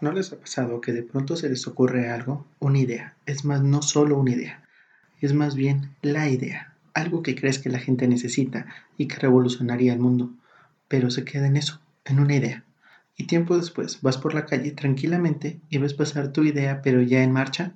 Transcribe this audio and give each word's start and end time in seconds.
¿No 0.00 0.12
les 0.12 0.32
ha 0.32 0.38
pasado 0.38 0.80
que 0.80 0.92
de 0.92 1.02
pronto 1.02 1.34
se 1.34 1.48
les 1.48 1.66
ocurre 1.66 2.08
algo, 2.08 2.46
una 2.60 2.78
idea? 2.78 3.16
Es 3.26 3.44
más, 3.44 3.62
no 3.62 3.82
solo 3.82 4.16
una 4.16 4.30
idea, 4.30 4.62
es 5.20 5.34
más 5.34 5.56
bien 5.56 5.90
la 6.02 6.28
idea, 6.28 6.74
algo 6.94 7.24
que 7.24 7.34
crees 7.34 7.58
que 7.58 7.68
la 7.68 7.80
gente 7.80 8.06
necesita 8.06 8.66
y 8.96 9.08
que 9.08 9.16
revolucionaría 9.16 9.92
el 9.92 9.98
mundo, 9.98 10.30
pero 10.86 11.10
se 11.10 11.24
queda 11.24 11.48
en 11.48 11.56
eso, 11.56 11.80
en 12.04 12.20
una 12.20 12.36
idea. 12.36 12.62
Y 13.16 13.26
tiempo 13.26 13.56
después 13.56 14.00
vas 14.00 14.18
por 14.18 14.34
la 14.34 14.46
calle 14.46 14.70
tranquilamente 14.70 15.60
y 15.68 15.78
ves 15.78 15.94
pasar 15.94 16.32
tu 16.32 16.44
idea 16.44 16.80
pero 16.80 17.02
ya 17.02 17.24
en 17.24 17.32
marcha. 17.32 17.72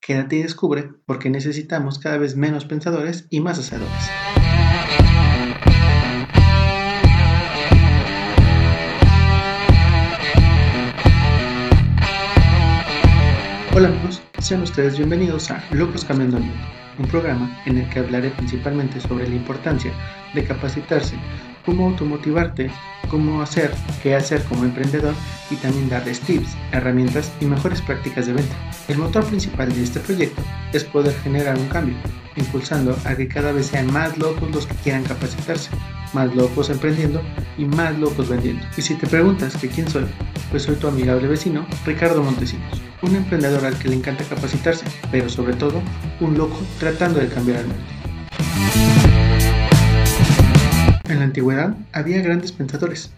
Quédate 0.00 0.36
y 0.36 0.42
descubre 0.42 0.90
porque 1.06 1.30
necesitamos 1.30 1.98
cada 1.98 2.18
vez 2.18 2.36
menos 2.36 2.66
pensadores 2.66 3.26
y 3.30 3.40
más 3.40 3.58
hacedores. 3.58 4.43
Hola 13.76 13.88
amigos, 13.88 14.22
sean 14.38 14.62
ustedes 14.62 14.96
bienvenidos 14.96 15.50
a 15.50 15.60
Locos 15.72 16.04
Cambiando 16.04 16.36
el 16.36 16.44
Mundo, 16.44 16.64
un 16.96 17.08
programa 17.08 17.60
en 17.66 17.78
el 17.78 17.88
que 17.90 17.98
hablaré 17.98 18.30
principalmente 18.30 19.00
sobre 19.00 19.28
la 19.28 19.34
importancia 19.34 19.92
de 20.32 20.44
capacitarse, 20.44 21.16
cómo 21.66 21.88
automotivarte, 21.88 22.70
cómo 23.10 23.42
hacer, 23.42 23.72
qué 24.00 24.14
hacer 24.14 24.44
como 24.44 24.62
emprendedor 24.62 25.12
y 25.50 25.56
también 25.56 25.88
darles 25.88 26.20
tips, 26.20 26.56
herramientas 26.70 27.32
y 27.40 27.46
mejores 27.46 27.82
prácticas 27.82 28.26
de 28.26 28.34
venta. 28.34 28.54
El 28.86 28.98
motor 28.98 29.24
principal 29.24 29.74
de 29.74 29.82
este 29.82 29.98
proyecto 29.98 30.40
es 30.72 30.84
poder 30.84 31.12
generar 31.24 31.58
un 31.58 31.66
cambio, 31.66 31.96
impulsando 32.36 32.96
a 33.04 33.16
que 33.16 33.26
cada 33.26 33.50
vez 33.50 33.66
sean 33.66 33.92
más 33.92 34.16
locos 34.18 34.52
los 34.52 34.68
que 34.68 34.74
quieran 34.84 35.02
capacitarse, 35.02 35.70
más 36.14 36.34
locos 36.34 36.70
emprendiendo 36.70 37.20
y 37.58 37.64
más 37.64 37.98
locos 37.98 38.28
vendiendo. 38.28 38.64
Y 38.76 38.82
si 38.82 38.94
te 38.94 39.06
preguntas 39.06 39.56
que 39.56 39.68
quién 39.68 39.88
soy, 39.88 40.04
pues 40.50 40.62
soy 40.62 40.76
tu 40.76 40.88
amigable 40.88 41.28
vecino, 41.28 41.66
Ricardo 41.84 42.22
Montesinos 42.22 42.80
un 43.04 43.16
emprendedor 43.16 43.64
al 43.64 43.78
que 43.78 43.88
le 43.88 43.96
encanta 43.96 44.24
capacitarse, 44.24 44.84
pero 45.10 45.28
sobre 45.28 45.54
todo 45.54 45.82
un 46.20 46.36
loco 46.38 46.58
tratando 46.78 47.20
de 47.20 47.28
cambiar 47.28 47.60
el 47.60 47.66
mundo. 47.66 47.82
En 51.08 51.18
la 51.18 51.24
antigüedad 51.24 51.76
había 51.92 52.22
grandes 52.22 52.52
pensadores. 52.52 53.10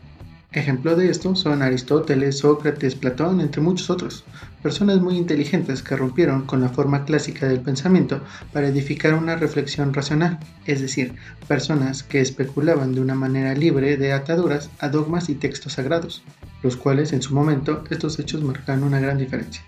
Ejemplo 0.53 0.97
de 0.97 1.11
esto 1.11 1.35
son 1.35 1.61
Aristóteles, 1.61 2.39
Sócrates, 2.39 2.95
Platón, 2.95 3.41
entre 3.41 3.61
muchos 3.61 3.91
otros, 3.91 4.25
personas 4.63 5.01
muy 5.01 5.17
inteligentes 5.17 5.83
que 5.83 5.97
rompieron 5.97 6.47
con 6.47 6.61
la 6.61 6.69
forma 6.69 7.05
clásica 7.05 7.47
del 7.47 7.61
pensamiento 7.61 8.23
para 8.53 8.69
edificar 8.69 9.15
una 9.15 9.37
reflexión 9.37 9.93
racional, 9.93 10.39
es 10.65 10.81
decir, 10.81 11.15
personas 11.47 12.03
que 12.03 12.21
especulaban 12.21 12.95
de 12.95 13.01
una 13.01 13.15
manera 13.15 13.55
libre 13.55 13.97
de 13.97 14.13
ataduras 14.13 14.71
a 14.79 14.89
dogmas 14.89 15.29
y 15.29 15.35
textos 15.35 15.75
sagrados, 15.75 16.23
los 16.63 16.77
cuales 16.77 17.13
en 17.13 17.23
su 17.23 17.35
momento 17.35 17.85
estos 17.91 18.19
hechos 18.19 18.43
marcan 18.43 18.83
una 18.83 19.01
gran 19.01 19.19
diferencia. 19.19 19.63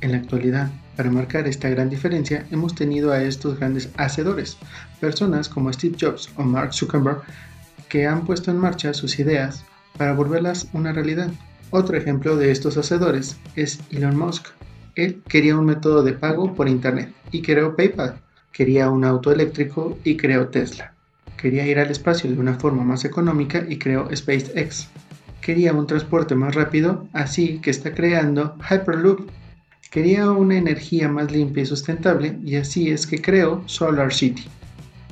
En 0.00 0.12
la 0.12 0.18
actualidad, 0.18 0.70
para 0.96 1.10
marcar 1.10 1.48
esta 1.48 1.68
gran 1.68 1.90
diferencia, 1.90 2.46
hemos 2.50 2.74
tenido 2.74 3.12
a 3.12 3.22
estos 3.22 3.58
grandes 3.58 3.90
hacedores, 3.96 4.56
personas 5.00 5.48
como 5.48 5.72
Steve 5.72 5.96
Jobs 6.00 6.30
o 6.36 6.44
Mark 6.44 6.72
Zuckerberg, 6.72 7.22
que 7.88 8.06
han 8.06 8.24
puesto 8.24 8.50
en 8.50 8.58
marcha 8.58 8.94
sus 8.94 9.18
ideas 9.18 9.64
para 9.98 10.14
volverlas 10.14 10.68
una 10.72 10.92
realidad. 10.92 11.30
Otro 11.70 11.96
ejemplo 11.96 12.36
de 12.36 12.50
estos 12.50 12.78
hacedores 12.78 13.36
es 13.56 13.80
Elon 13.90 14.16
Musk. 14.16 14.46
Él 14.94 15.22
quería 15.28 15.58
un 15.58 15.66
método 15.66 16.02
de 16.02 16.14
pago 16.14 16.54
por 16.54 16.68
Internet 16.68 17.12
y 17.30 17.42
creó 17.42 17.76
PayPal. 17.76 18.20
Quería 18.52 18.88
un 18.90 19.04
auto 19.04 19.30
eléctrico 19.30 19.98
y 20.04 20.16
creó 20.16 20.48
Tesla. 20.48 20.94
Quería 21.36 21.66
ir 21.66 21.78
al 21.78 21.90
espacio 21.90 22.30
de 22.30 22.38
una 22.38 22.54
forma 22.54 22.82
más 22.84 23.04
económica 23.04 23.64
y 23.68 23.78
creó 23.78 24.08
SpaceX. 24.14 24.88
Quería 25.42 25.72
un 25.74 25.86
transporte 25.86 26.34
más 26.34 26.54
rápido, 26.54 27.06
así 27.12 27.58
que 27.60 27.70
está 27.70 27.94
creando 27.94 28.56
Hyperloop 28.70 29.28
Quería 29.90 30.30
una 30.30 30.58
energía 30.58 31.08
más 31.08 31.32
limpia 31.32 31.62
y 31.62 31.66
sustentable 31.66 32.38
y 32.44 32.56
así 32.56 32.90
es 32.90 33.06
que 33.06 33.22
creó 33.22 33.62
Solar 33.64 34.12
City. 34.12 34.44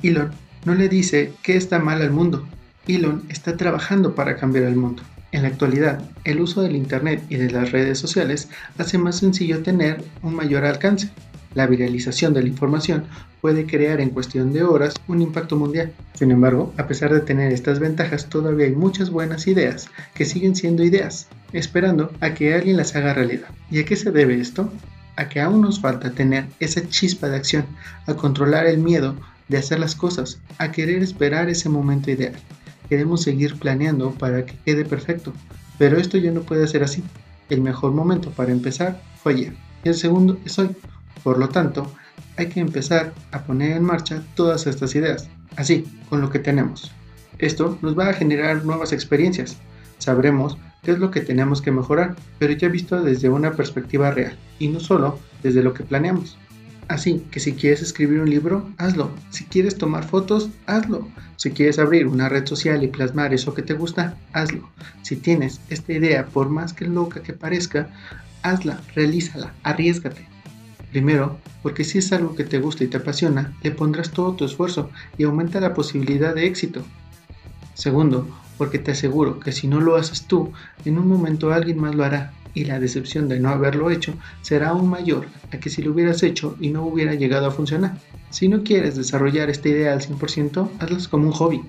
Elon 0.03 0.29
no 0.65 0.75
le 0.75 0.87
dice 0.87 1.33
que 1.41 1.57
está 1.57 1.79
mal 1.79 2.03
al 2.03 2.11
mundo. 2.11 2.47
Elon 2.87 3.23
está 3.29 3.57
trabajando 3.57 4.15
para 4.15 4.37
cambiar 4.37 4.65
el 4.65 4.75
mundo. 4.75 5.03
En 5.31 5.41
la 5.41 5.49
actualidad, 5.49 6.01
el 6.23 6.39
uso 6.39 6.61
del 6.61 6.75
Internet 6.75 7.21
y 7.29 7.35
de 7.35 7.51
las 7.51 7.71
redes 7.71 7.99
sociales 7.99 8.49
hace 8.77 8.97
más 8.97 9.17
sencillo 9.17 9.61
tener 9.61 10.03
un 10.23 10.35
mayor 10.35 10.63
alcance. 10.63 11.09
La 11.53 11.67
viralización 11.67 12.33
de 12.33 12.41
la 12.43 12.47
información 12.47 13.05
puede 13.41 13.65
crear 13.65 13.99
en 13.99 14.11
cuestión 14.11 14.53
de 14.53 14.63
horas 14.63 14.93
un 15.07 15.21
impacto 15.21 15.55
mundial. 15.55 15.91
Sin 16.13 16.31
embargo, 16.31 16.73
a 16.77 16.87
pesar 16.87 17.13
de 17.13 17.19
tener 17.19 17.51
estas 17.51 17.79
ventajas, 17.79 18.29
todavía 18.29 18.67
hay 18.67 18.75
muchas 18.75 19.09
buenas 19.09 19.47
ideas 19.47 19.89
que 20.13 20.25
siguen 20.25 20.55
siendo 20.55 20.83
ideas, 20.83 21.27
esperando 21.53 22.11
a 22.21 22.33
que 22.33 22.53
alguien 22.53 22.77
las 22.77 22.95
haga 22.95 23.13
realidad. 23.13 23.47
¿Y 23.69 23.79
a 23.79 23.85
qué 23.85 23.95
se 23.95 24.11
debe 24.11 24.39
esto? 24.39 24.71
A 25.15 25.29
que 25.29 25.41
aún 25.41 25.61
nos 25.61 25.81
falta 25.81 26.11
tener 26.11 26.45
esa 26.59 26.87
chispa 26.87 27.27
de 27.27 27.37
acción, 27.37 27.65
a 28.05 28.13
controlar 28.13 28.65
el 28.65 28.77
miedo 28.77 29.15
de 29.47 29.57
hacer 29.57 29.79
las 29.79 29.95
cosas, 29.95 30.39
a 30.57 30.71
querer 30.71 31.01
esperar 31.01 31.49
ese 31.49 31.69
momento 31.69 32.11
ideal. 32.11 32.35
Queremos 32.89 33.23
seguir 33.23 33.57
planeando 33.59 34.11
para 34.11 34.45
que 34.45 34.55
quede 34.65 34.85
perfecto, 34.85 35.33
pero 35.77 35.97
esto 35.97 36.17
ya 36.17 36.31
no 36.31 36.41
puede 36.41 36.67
ser 36.67 36.83
así. 36.83 37.03
El 37.49 37.61
mejor 37.61 37.91
momento 37.91 38.31
para 38.31 38.51
empezar 38.51 39.01
fue 39.21 39.33
ayer 39.33 39.53
y 39.83 39.89
el 39.89 39.95
segundo 39.95 40.37
es 40.45 40.57
hoy. 40.59 40.69
Por 41.23 41.37
lo 41.37 41.49
tanto, 41.49 41.91
hay 42.37 42.47
que 42.47 42.59
empezar 42.59 43.13
a 43.31 43.43
poner 43.43 43.77
en 43.77 43.83
marcha 43.83 44.23
todas 44.35 44.67
estas 44.67 44.95
ideas, 44.95 45.29
así, 45.55 45.85
con 46.09 46.21
lo 46.21 46.29
que 46.29 46.39
tenemos. 46.39 46.91
Esto 47.39 47.77
nos 47.81 47.97
va 47.97 48.09
a 48.09 48.13
generar 48.13 48.65
nuevas 48.65 48.93
experiencias. 48.93 49.57
Sabremos 49.97 50.57
qué 50.83 50.91
es 50.91 50.99
lo 50.99 51.11
que 51.11 51.21
tenemos 51.21 51.61
que 51.61 51.71
mejorar, 51.71 52.15
pero 52.39 52.53
ya 52.53 52.69
visto 52.69 53.01
desde 53.01 53.29
una 53.29 53.53
perspectiva 53.53 54.11
real 54.11 54.37
y 54.59 54.67
no 54.67 54.79
solo 54.79 55.19
desde 55.43 55.63
lo 55.63 55.73
que 55.73 55.83
planeamos. 55.83 56.37
Así 56.87 57.25
que 57.31 57.39
si 57.39 57.53
quieres 57.53 57.81
escribir 57.81 58.21
un 58.21 58.29
libro, 58.29 58.69
hazlo. 58.77 59.11
Si 59.29 59.43
quieres 59.43 59.77
tomar 59.77 60.07
fotos, 60.07 60.49
hazlo. 60.65 61.07
Si 61.35 61.51
quieres 61.51 61.79
abrir 61.79 62.07
una 62.07 62.29
red 62.29 62.45
social 62.45 62.81
y 62.83 62.87
plasmar 62.87 63.33
eso 63.33 63.53
que 63.53 63.61
te 63.61 63.73
gusta, 63.73 64.15
hazlo. 64.31 64.69
Si 65.01 65.17
tienes 65.17 65.59
esta 65.69 65.93
idea, 65.93 66.27
por 66.27 66.49
más 66.49 66.73
que 66.73 66.85
loca 66.85 67.21
que 67.21 67.33
parezca, 67.33 67.89
hazla, 68.41 68.81
realízala, 68.95 69.53
arriesgate. 69.63 70.27
Primero, 70.91 71.37
porque 71.61 71.83
si 71.83 71.97
es 71.97 72.13
algo 72.13 72.35
que 72.35 72.45
te 72.45 72.59
gusta 72.59 72.85
y 72.85 72.87
te 72.87 72.97
apasiona, 72.97 73.53
le 73.61 73.71
pondrás 73.71 74.11
todo 74.11 74.33
tu 74.33 74.45
esfuerzo 74.45 74.89
y 75.17 75.23
aumenta 75.23 75.59
la 75.59 75.73
posibilidad 75.73 76.33
de 76.33 76.45
éxito. 76.45 76.83
Segundo, 77.73 78.27
porque 78.57 78.79
te 78.79 78.91
aseguro 78.91 79.39
que 79.39 79.51
si 79.51 79.67
no 79.67 79.81
lo 79.81 79.97
haces 79.97 80.23
tú, 80.23 80.53
en 80.85 80.97
un 80.97 81.07
momento 81.07 81.51
alguien 81.51 81.79
más 81.79 81.93
lo 81.93 82.05
hará 82.05 82.33
y 82.57 82.65
la 82.65 82.79
decepción 82.79 83.29
de 83.29 83.39
no 83.39 83.49
haberlo 83.49 83.91
hecho 83.91 84.15
será 84.41 84.69
aún 84.69 84.89
mayor 84.89 85.27
a 85.53 85.59
que 85.59 85.69
si 85.69 85.83
lo 85.83 85.91
hubieras 85.91 86.23
hecho 86.23 86.57
y 86.59 86.69
no 86.69 86.83
hubiera 86.83 87.13
llegado 87.13 87.45
a 87.45 87.51
funcionar. 87.51 87.99
Si 88.31 88.47
no 88.47 88.63
quieres 88.63 88.95
desarrollar 88.95 89.51
esta 89.51 89.69
idea 89.69 89.93
al 89.93 90.01
100%, 90.01 90.69
hazlo 90.79 90.97
como 91.11 91.27
un 91.27 91.33
hobby. 91.33 91.61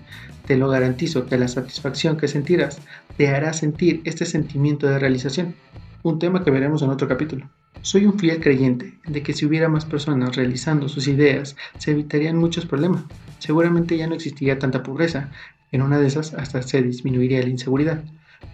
Te 0.47 0.57
lo 0.57 0.71
garantizo 0.71 1.27
que 1.27 1.37
la 1.37 1.47
satisfacción 1.47 2.17
que 2.17 2.27
sentirás 2.27 2.81
te 3.19 3.29
hará 3.29 3.53
sentir 3.53 4.01
este 4.05 4.25
sentimiento 4.25 4.87
de 4.87 4.99
realización, 4.99 5.55
un 6.03 6.19
tema 6.19 6.43
que 6.43 6.51
veremos 6.51 6.81
en 6.81 6.89
otro 6.89 7.07
capítulo. 7.07 7.51
Soy 7.83 8.07
un 8.07 8.19
fiel 8.19 8.41
creyente 8.41 8.95
de 9.07 9.23
que 9.23 9.35
si 9.35 9.45
hubiera 9.45 9.69
más 9.69 9.85
personas 9.85 10.37
realizando 10.37 10.89
sus 10.89 11.07
ideas, 11.07 11.55
se 11.77 11.91
evitarían 11.91 12.39
muchos 12.39 12.65
problemas. 12.65 13.03
Seguramente 13.41 13.99
ya 13.99 14.07
no 14.07 14.15
existiría 14.15 14.59
tanta 14.59 14.83
pobreza. 14.83 15.29
En 15.71 15.83
una 15.83 15.99
de 15.99 16.07
esas 16.07 16.33
hasta 16.33 16.63
se 16.63 16.83
disminuiría 16.83 17.43
la 17.43 17.51
inseguridad. 17.51 18.03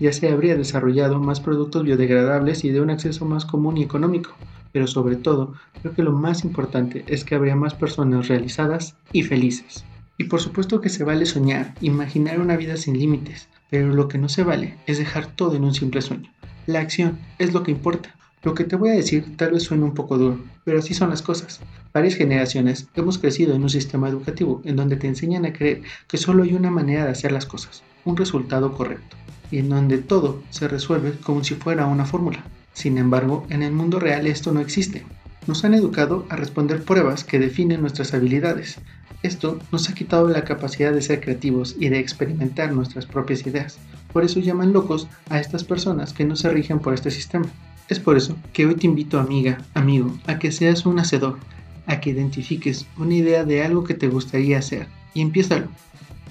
Ya 0.00 0.12
se 0.12 0.28
habría 0.28 0.56
desarrollado 0.56 1.21
más 1.21 1.41
productos 1.41 1.84
biodegradables 1.84 2.65
y 2.65 2.71
de 2.71 2.81
un 2.81 2.91
acceso 2.91 3.25
más 3.25 3.45
común 3.45 3.77
y 3.77 3.83
económico. 3.83 4.34
Pero 4.72 4.87
sobre 4.87 5.17
todo, 5.17 5.55
creo 5.81 5.95
que 5.95 6.03
lo 6.03 6.12
más 6.12 6.45
importante 6.45 7.05
es 7.06 7.25
que 7.25 7.34
habría 7.34 7.55
más 7.55 7.75
personas 7.75 8.28
realizadas 8.28 8.97
y 9.12 9.22
felices. 9.22 9.84
Y 10.19 10.25
por 10.25 10.41
supuesto 10.41 10.81
que 10.81 10.89
se 10.89 11.05
vale 11.05 11.27
soñar, 11.27 11.75
imaginar 11.81 12.41
una 12.41 12.56
vida 12.56 12.77
sin 12.77 12.99
límites, 12.99 13.49
pero 13.71 13.93
lo 13.93 14.09
que 14.09 14.19
no 14.19 14.28
se 14.28 14.43
vale 14.43 14.77
es 14.87 14.99
dejar 14.99 15.27
todo 15.27 15.56
en 15.56 15.65
un 15.65 15.75
simple 15.75 16.03
sueño. 16.03 16.33
La 16.66 16.81
acción 16.81 17.19
es 17.39 17.53
lo 17.53 17.62
que 17.62 17.72
importa. 17.72 18.15
Lo 18.45 18.54
que 18.54 18.65
te 18.65 18.77
voy 18.77 18.91
a 18.91 18.95
decir 18.95 19.37
tal 19.37 19.53
vez 19.53 19.63
suene 19.63 19.84
un 19.84 19.95
poco 19.95 20.19
duro, 20.19 20.39
pero 20.65 20.78
así 20.78 20.92
son 20.92 21.10
las 21.10 21.22
cosas. 21.22 21.60
Varias 21.95 22.15
generaciones 22.15 22.89
hemos 22.95 23.19
crecido 23.19 23.54
en 23.54 23.63
un 23.63 23.71
sistema 23.71 24.09
educativo 24.09 24.60
en 24.65 24.77
donde 24.77 24.97
te 24.97 25.07
enseñan 25.07 25.47
a 25.47 25.53
creer 25.53 25.83
que 26.09 26.19
solo 26.19 26.42
hay 26.42 26.54
una 26.54 26.71
manera 26.71 27.04
de 27.04 27.10
hacer 27.10 27.33
las 27.33 27.47
cosas, 27.47 27.83
un 28.04 28.16
resultado 28.16 28.72
correcto, 28.75 29.16
y 29.54 29.59
en 29.59 29.68
donde 29.68 29.98
todo 29.98 30.42
se 30.51 30.66
resuelve 30.66 31.12
como 31.22 31.45
si 31.45 31.54
fuera 31.54 31.86
una 31.86 32.04
fórmula. 32.04 32.45
Sin 32.72 32.98
embargo, 32.98 33.47
en 33.51 33.62
el 33.62 33.71
mundo 33.71 34.01
real 34.01 34.27
esto 34.27 34.51
no 34.51 34.59
existe. 34.59 35.04
Nos 35.47 35.65
han 35.65 35.74
educado 35.74 36.27
a 36.28 36.34
responder 36.34 36.83
pruebas 36.83 37.22
que 37.22 37.39
definen 37.39 37.80
nuestras 37.80 38.15
habilidades. 38.15 38.78
Esto 39.22 39.60
nos 39.71 39.89
ha 39.89 39.95
quitado 39.95 40.28
la 40.28 40.42
capacidad 40.42 40.92
de 40.92 41.03
ser 41.03 41.21
creativos 41.21 41.77
y 41.78 41.89
de 41.89 42.01
experimentar 42.01 42.72
nuestras 42.72 43.06
propias 43.06 43.47
ideas. 43.47 43.78
Por 44.12 44.24
eso 44.24 44.41
llaman 44.41 44.72
locos 44.72 45.06
a 45.30 45.39
estas 45.39 45.62
personas 45.62 46.12
que 46.12 46.24
no 46.24 46.34
se 46.34 46.51
rigen 46.51 46.80
por 46.80 46.92
este 46.92 47.12
sistema. 47.12 47.47
Es 47.89 48.01
por 48.01 48.16
eso 48.16 48.36
que 48.53 48.66
hoy 48.66 48.74
te 48.74 48.89
invito, 48.89 49.21
amiga, 49.21 49.59
amigo, 49.74 50.18
a 50.27 50.41
que 50.41 50.51
seas 50.51 50.84
un 50.84 50.98
hacedor, 50.98 51.39
a 51.86 52.01
que 52.01 52.10
identifiques 52.10 52.86
una 52.98 53.15
idea 53.15 53.45
de 53.45 53.62
algo 53.62 53.84
que 53.84 53.95
te 53.95 54.09
gustaría 54.09 54.59
hacer 54.59 54.89
y 55.15 55.21
empiézalo. 55.21 55.68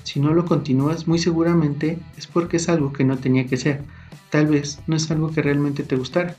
Si 0.03 0.19
no 0.19 0.33
lo 0.33 0.45
continúas, 0.45 1.07
muy 1.07 1.19
seguramente 1.19 1.99
es 2.17 2.27
porque 2.27 2.57
es 2.57 2.69
algo 2.69 2.93
que 2.93 3.03
no 3.03 3.17
tenía 3.17 3.47
que 3.47 3.57
ser, 3.57 3.83
Tal 4.33 4.47
vez 4.47 4.79
no 4.87 4.95
es 4.95 5.11
algo 5.11 5.29
que 5.29 5.43
realmente 5.43 5.83
te 5.83 5.95
gustara, 5.95 6.35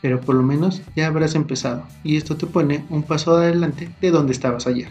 pero 0.00 0.20
por 0.20 0.36
lo 0.36 0.44
menos 0.44 0.80
ya 0.94 1.08
habrás 1.08 1.34
empezado 1.34 1.84
y 2.04 2.16
esto 2.16 2.36
te 2.36 2.46
pone 2.46 2.84
un 2.88 3.02
paso 3.02 3.34
adelante 3.34 3.90
de 4.00 4.12
donde 4.12 4.30
estabas 4.30 4.68
ayer. 4.68 4.90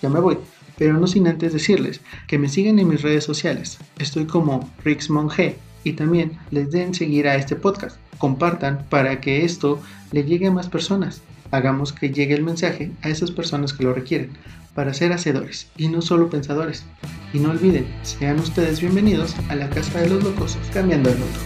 Ya 0.00 0.08
me 0.08 0.18
voy, 0.18 0.38
pero 0.78 0.94
no 0.94 1.06
sin 1.06 1.28
antes 1.28 1.52
decirles 1.52 2.00
que 2.26 2.38
me 2.38 2.48
sigan 2.48 2.78
en 2.78 2.88
mis 2.88 3.02
redes 3.02 3.24
sociales. 3.24 3.76
Estoy 3.98 4.24
como 4.24 4.70
RixMonG 4.82 5.56
y 5.84 5.92
también 5.92 6.38
les 6.50 6.70
den 6.70 6.94
seguir 6.94 7.28
a 7.28 7.36
este 7.36 7.54
podcast. 7.54 7.98
Compartan 8.20 8.86
para 8.88 9.20
que 9.20 9.44
esto 9.44 9.80
le 10.12 10.22
llegue 10.22 10.46
a 10.46 10.52
más 10.52 10.68
personas. 10.68 11.22
Hagamos 11.50 11.92
que 11.92 12.10
llegue 12.10 12.34
el 12.34 12.44
mensaje 12.44 12.92
a 13.02 13.08
esas 13.08 13.32
personas 13.32 13.72
que 13.72 13.82
lo 13.82 13.92
requieren 13.92 14.30
para 14.74 14.94
ser 14.94 15.12
hacedores 15.12 15.68
y 15.76 15.88
no 15.88 16.02
solo 16.02 16.30
pensadores. 16.30 16.84
Y 17.32 17.38
no 17.38 17.50
olviden, 17.50 17.86
sean 18.02 18.38
ustedes 18.38 18.80
bienvenidos 18.80 19.34
a 19.48 19.56
la 19.56 19.68
Casa 19.70 20.00
de 20.00 20.10
los 20.10 20.22
Locosos, 20.22 20.68
cambiando 20.72 21.10
el 21.10 21.18
mundo. 21.18 21.38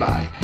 Bye. 0.00 0.43